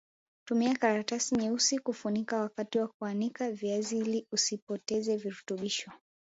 [0.45, 5.91] tumia karatasi nyeusi kufunika wakati wa kuanika viazi ili usipoteze virutubisho